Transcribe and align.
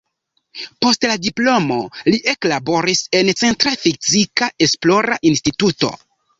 Post 0.85 1.05
la 1.11 1.17
diplomo 1.25 1.77
li 2.09 2.23
eklaboris 2.33 3.03
en 3.21 3.31
"Centra 3.43 3.77
Fizika 3.85 4.51
Esplora 4.69 5.23
Instituto". 5.35 5.97